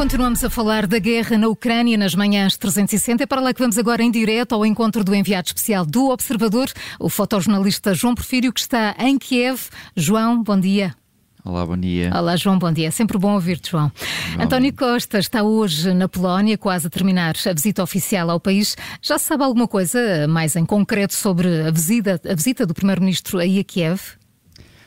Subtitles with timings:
[0.00, 3.22] Continuamos a falar da guerra na Ucrânia nas manhãs 360.
[3.22, 6.70] É para lá que vamos agora em direto ao encontro do enviado especial do Observador,
[6.98, 9.68] o fotojornalista João Porfírio, que está em Kiev.
[9.94, 10.94] João, bom dia.
[11.44, 12.10] Olá, bom dia.
[12.16, 12.90] Olá, João, bom dia.
[12.90, 13.92] Sempre bom ouvir-te, João.
[14.36, 14.42] Bom.
[14.42, 18.78] António Costa está hoje na Polónia, quase a terminar a visita oficial ao país.
[19.02, 23.38] Já se sabe alguma coisa mais em concreto sobre a visita, a visita do Primeiro-Ministro
[23.38, 24.00] aí a Kiev?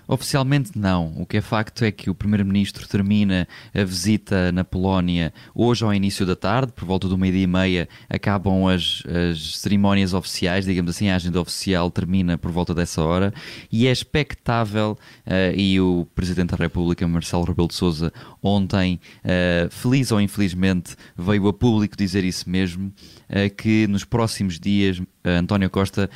[0.07, 1.13] Oficialmente não.
[1.17, 5.93] O que é facto é que o Primeiro-Ministro termina a visita na Polónia hoje ao
[5.93, 10.91] início da tarde, por volta do meio-dia e meia, acabam as, as, cerimónias oficiais, digamos
[10.91, 13.33] assim, a agenda oficial termina por volta dessa hora
[13.71, 19.69] e é expectável, uh, e o Presidente da República, Marcelo Rebelo de Sousa, ontem, uh,
[19.69, 22.87] feliz ou infelizmente, veio a público dizer isso mesmo,
[23.29, 26.09] uh, que nos próximos dias António Costa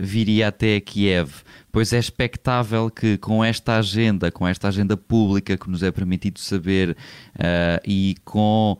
[0.00, 5.70] viria até Kiev pois é expectável que com esta agenda, com esta agenda pública que
[5.70, 8.78] nos é permitido saber uh, e com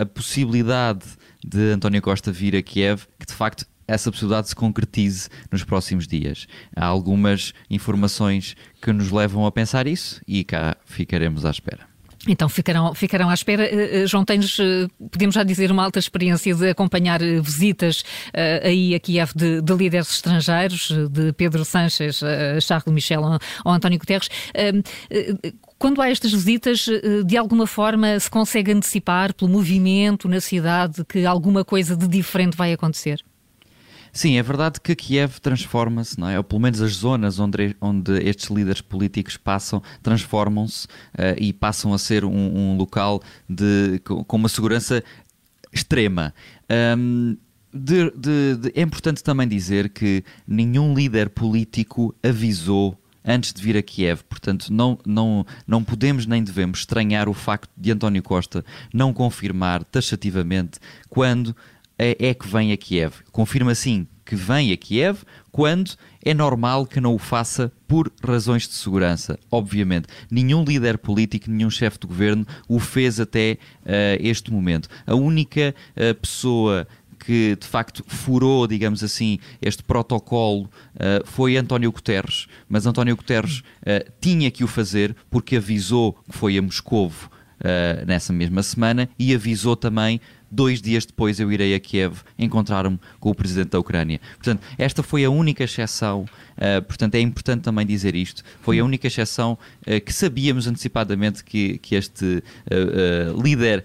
[0.00, 1.06] a possibilidade
[1.46, 6.08] de António Costa vir a Kiev, que de facto essa possibilidade se concretize nos próximos
[6.08, 6.48] dias.
[6.74, 11.95] Há algumas informações que nos levam a pensar isso e cá ficaremos à espera.
[12.26, 13.68] Então ficarão, ficarão à espera.
[13.72, 18.04] Uh, João, tens, uh, podemos já dizer, uma alta experiência de acompanhar visitas
[18.62, 22.20] aí a Kiev de, de, líderes estrangeiros, de Pedro Sanches,
[22.62, 24.28] Charles Michel ou, ou António Guterres.
[25.78, 26.86] Quando há estas visitas,
[27.24, 32.56] de alguma forma se consegue antecipar pelo movimento na cidade que alguma coisa de diferente
[32.56, 33.25] vai acontecer?
[34.16, 36.38] Sim, é verdade que Kiev transforma-se, não é?
[36.38, 41.92] Ou pelo menos as zonas onde, onde estes líderes políticos passam transformam-se uh, e passam
[41.92, 45.04] a ser um, um local de, com uma segurança
[45.70, 46.32] extrema.
[46.96, 47.36] Um,
[47.70, 53.76] de, de, de, é importante também dizer que nenhum líder político avisou antes de vir
[53.76, 54.22] a Kiev.
[54.22, 59.84] Portanto, não, não, não podemos nem devemos estranhar o facto de António Costa não confirmar
[59.84, 60.78] taxativamente
[61.10, 61.54] quando
[61.98, 63.14] é, é que vem a Kiev.
[63.32, 65.92] Confirma sim que vem a Kiev quando
[66.22, 69.38] é normal que não o faça por razões de segurança.
[69.50, 74.88] Obviamente, nenhum líder político, nenhum chefe de governo o fez até uh, este momento.
[75.06, 76.86] A única uh, pessoa
[77.18, 82.46] que de facto furou, digamos assim, este protocolo uh, foi António Guterres.
[82.68, 87.30] Mas António Guterres uh, tinha que o fazer porque avisou que foi a Moscovo
[87.60, 92.98] uh, nessa mesma semana e avisou também dois dias depois eu irei a Kiev encontrar-me
[93.18, 94.20] com o presidente da Ucrânia.
[94.36, 98.84] Portanto, esta foi a única exceção, uh, portanto é importante também dizer isto, foi a
[98.84, 103.84] única exceção uh, que sabíamos antecipadamente que, que este uh, líder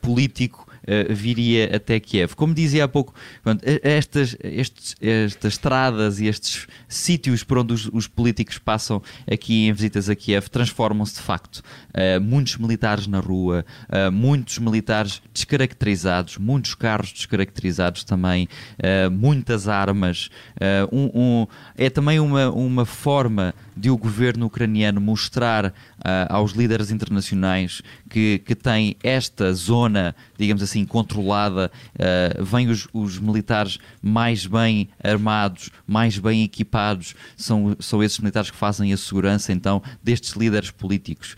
[0.00, 2.34] político uh, viria até Kiev.
[2.34, 7.88] Como dizia há pouco, pronto, estas, estes, estas estradas e estes sítios por onde os,
[7.92, 11.62] os, políticos passam aqui em visitas a Kiev transformam-se de facto.
[11.88, 18.48] Uh, muitos militares na rua, uh, muitos militares descaracterizados, muitos carros descaracterizados também,
[19.10, 20.28] muitas armas.
[20.92, 25.72] Um, um, é também uma, uma forma de o governo ucraniano mostrar
[26.28, 33.18] aos líderes internacionais que, que tem esta zona, digamos assim, controlada, uh, vêm os, os,
[33.18, 39.52] militares mais bem armados, mais bem equipados, são, são esses militares que fazem a segurança
[39.52, 41.36] então destes líderes políticos.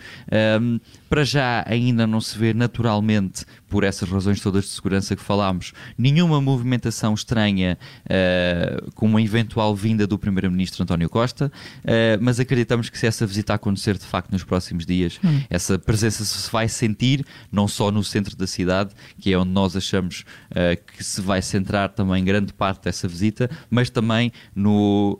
[0.60, 0.78] Um,
[1.08, 5.72] para já ainda não se vê naturalmente, por essas razões todas de segurança que falámos,
[5.98, 11.90] nenhuma movimentação estranha uh, com uma eventual vinda do Primeiro-Ministro António Costa, uh,
[12.20, 15.40] mas acreditamos que se essa visita acontecer de facto nos próximos dias, hum.
[15.50, 19.74] essa presença se vai sentir, não só no centro da cidade, que é onde nós
[19.74, 25.18] achamos uh, que se vai centrar também grande parte dessa visita, mas também no,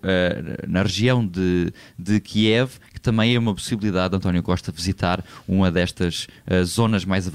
[0.69, 6.26] na região de, de Kiev, também é uma possibilidade de António Costa visitar uma destas
[6.50, 7.31] uh, zonas mais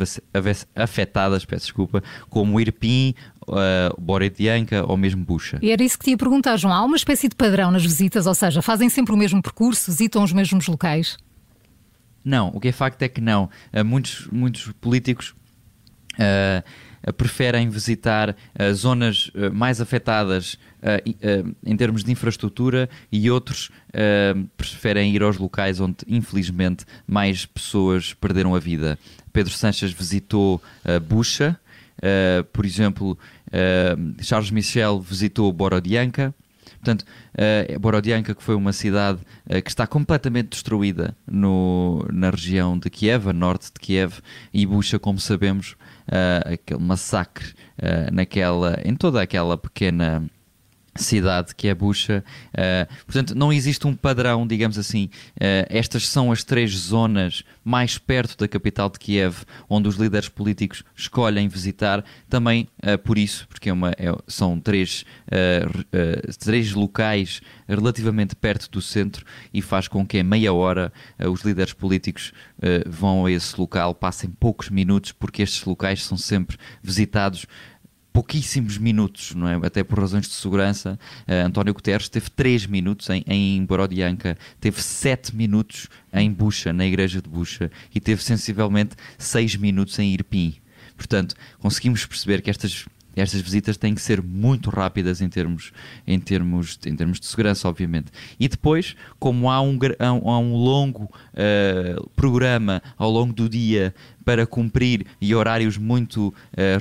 [0.75, 3.13] afetadas, peço desculpa, como Irpin,
[3.43, 5.59] uh, Boretianca ou mesmo Bucha.
[5.61, 6.73] E era isso que te ia perguntar, João.
[6.73, 10.23] Há uma espécie de padrão nas visitas, ou seja, fazem sempre o mesmo percurso, visitam
[10.23, 11.17] os mesmos locais?
[12.25, 13.47] Não, o que é facto é que não.
[13.71, 15.35] Uh, muitos, muitos políticos.
[16.15, 16.63] Uh,
[17.17, 20.57] preferem visitar uh, zonas uh, mais afetadas
[21.65, 23.69] em termos de infraestrutura e outros
[24.55, 28.97] preferem ir aos locais onde, infelizmente, mais pessoas perderam a vida.
[29.33, 30.61] Pedro Sanches visitou
[31.05, 31.59] Bucha,
[32.53, 33.19] por exemplo,
[34.21, 36.33] Charles Michel visitou Borodianka.
[36.79, 42.77] Portanto, uh, Borodianka, que foi uma cidade uh, que está completamente destruída no, na região
[42.77, 44.19] de Kiev, a norte de Kiev,
[44.53, 45.75] e Bucha, como sabemos,
[46.45, 50.29] aquele massacre uh, naquela, em toda aquela pequena
[50.95, 52.23] cidade que é Bucha.
[52.49, 55.09] Uh, portanto, não existe um padrão, digamos assim.
[55.35, 60.29] Uh, estas são as três zonas mais perto da capital de Kiev, onde os líderes
[60.29, 62.03] políticos escolhem visitar.
[62.29, 65.05] Também uh, por isso, porque é uma, é, são três,
[66.39, 70.91] três locais relativamente perto do centro e faz com que em meia hora
[71.31, 72.33] os líderes políticos
[72.87, 77.45] vão a esse local, passem poucos minutos, porque estes locais são sempre visitados
[78.11, 79.55] pouquíssimos minutos, não é?
[79.65, 80.99] até por razões de segurança.
[81.27, 86.85] Uh, António Guterres teve 3 minutos em, em Borodianka, teve 7 minutos em Bucha, na
[86.85, 90.55] igreja de Bucha, e teve sensivelmente 6 minutos em Irpin.
[90.95, 92.85] Portanto, conseguimos perceber que estas
[93.15, 95.71] estas visitas têm que ser muito rápidas em termos,
[96.05, 98.11] em termos, em termos de segurança, obviamente.
[98.39, 103.93] E depois, como há um, há um longo uh, programa ao longo do dia
[104.29, 106.33] para cumprir e horários muito uh,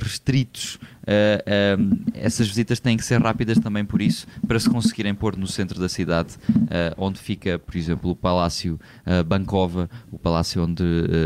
[0.03, 5.35] restritos, uh, essas visitas têm que ser rápidas também por isso, para se conseguirem pôr
[5.35, 8.79] no centro da cidade, uh, onde fica, por exemplo, o Palácio
[9.25, 10.83] Bankova, o palácio onde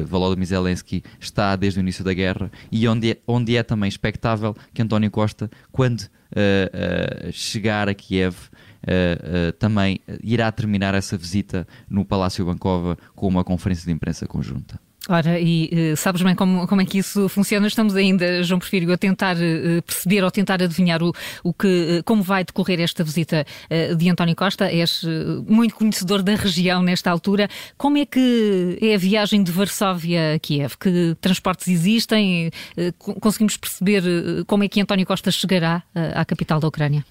[0.08, 4.56] Volodymyr Zelensky está desde o início da guerra e onde é, onde é também expectável
[4.74, 6.04] que António Costa, quando
[7.34, 8.36] chegar a Kiev,
[8.84, 14.28] Uh, uh, também irá terminar essa visita no Palácio Bankova com uma conferência de imprensa
[14.28, 14.78] conjunta.
[15.10, 17.68] Ora, e uh, sabes bem como, como é que isso funciona?
[17.68, 21.14] Estamos ainda, João Porfírio, a tentar uh, perceber ou tentar adivinhar o,
[21.44, 23.46] o que, como vai decorrer esta visita
[23.98, 24.72] de António Costa.
[24.72, 25.04] És
[25.48, 27.50] muito conhecedor da região nesta altura.
[27.78, 30.76] Como é que é a viagem de Varsóvia a Kiev?
[30.78, 32.52] Que transportes existem?
[33.20, 34.04] conseguimos perceber
[34.48, 35.84] como é que António Costa chegará
[36.16, 37.06] à capital da Ucrânia?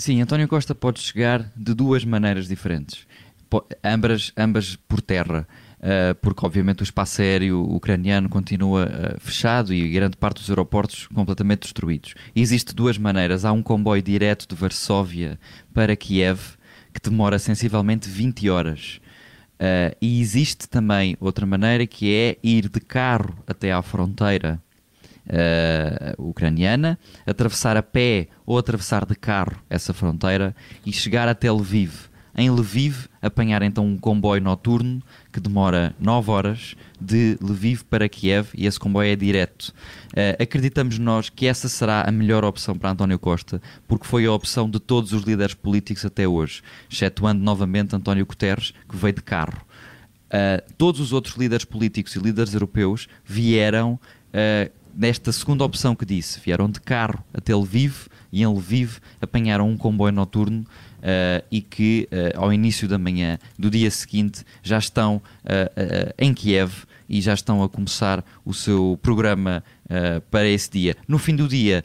[0.00, 3.06] Sim, António Costa pode chegar de duas maneiras diferentes,
[3.84, 5.46] ambas, ambas por terra.
[5.82, 11.06] Eh, porque obviamente o espaço aéreo ucraniano continua eh, fechado e grande parte dos aeroportos
[11.06, 12.14] completamente destruídos.
[12.36, 13.46] E existe duas maneiras.
[13.46, 15.38] Há um comboio direto de Varsóvia
[15.72, 16.38] para Kiev
[16.92, 19.00] que demora sensivelmente 20 horas.
[19.60, 24.58] Uh, e existe também outra maneira que é ir de carro até à fronteira
[25.26, 32.09] uh, ucraniana, atravessar a pé ou atravessar de carro essa fronteira e chegar até Lviv
[32.34, 38.48] em Lviv, apanhar então um comboio noturno que demora 9 horas de Lviv para Kiev
[38.54, 39.72] e esse comboio é direto.
[40.08, 44.32] Uh, acreditamos nós que essa será a melhor opção para António Costa, porque foi a
[44.32, 49.22] opção de todos os líderes políticos até hoje, excetuando novamente António Guterres, que veio de
[49.22, 49.60] carro.
[50.26, 56.04] Uh, todos os outros líderes políticos e líderes europeus vieram uh, nesta segunda opção que
[56.04, 60.64] disse, vieram de carro até Lviv e em Lviv apanharam um comboio noturno
[61.00, 66.32] uh, e que uh, ao início da manhã do dia seguinte já estão uh, em
[66.32, 69.64] Kiev e já estão a começar o seu programa
[70.30, 70.96] para esse dia.
[71.08, 71.84] No fim do dia,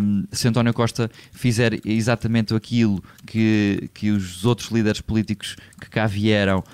[0.00, 6.06] um, se António Costa fizer exatamente aquilo que, que os outros líderes políticos que cá
[6.06, 6.64] vieram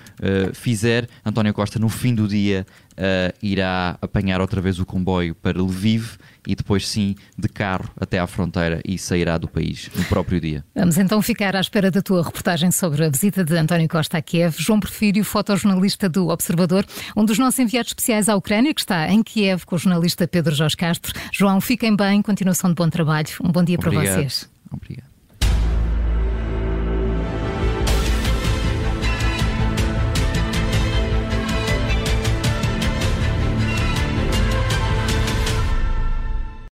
[0.53, 2.65] fizer, António Costa, no fim do dia,
[3.01, 6.17] uh, irá apanhar outra vez o comboio para Lviv
[6.47, 10.63] e depois sim de carro até à fronteira e sairá do país no próprio dia.
[10.75, 14.21] Vamos então ficar à espera da tua reportagem sobre a visita de António Costa a
[14.21, 14.55] Kiev.
[14.57, 19.23] João Porfírio, fotojornalista do Observador, um dos nossos enviados especiais à Ucrânia, que está em
[19.23, 21.13] Kiev com o jornalista Pedro Jorge Castro.
[21.31, 23.27] João, fiquem bem, continuação de bom trabalho.
[23.43, 24.03] Um bom dia Obrigado.
[24.03, 24.49] para vocês.
[24.71, 25.10] Obrigado.